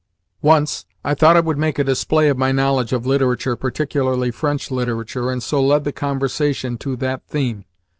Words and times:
Once, 0.41 0.87
I 1.03 1.13
thought 1.13 1.37
I 1.37 1.41
would 1.41 1.59
make 1.59 1.77
a 1.77 1.83
display 1.83 2.27
of 2.29 2.35
my 2.35 2.51
knowledge 2.51 2.91
of 2.91 3.05
literature, 3.05 3.55
particularly 3.55 4.31
French 4.31 4.71
literature, 4.71 5.29
and 5.29 5.43
so 5.43 5.61
led 5.63 5.83
the 5.83 5.91
conversation 5.91 6.75
to 6.79 6.95
that 6.95 7.21
theme. 7.27 7.65